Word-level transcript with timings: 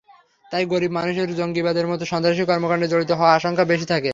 তাই 0.45 0.63
গরিব 0.71 0.91
মানুষের 0.91 1.29
জঙ্গিবাদের 1.39 1.85
মতো 1.91 2.03
সন্ত্রাসী 2.11 2.43
কর্মকাণ্ডে 2.45 2.87
জড়িত 2.87 3.11
হওয়ার 3.13 3.37
আশঙ্কা 3.37 3.63
বেশি 3.71 3.85
থাকে। 3.85 4.09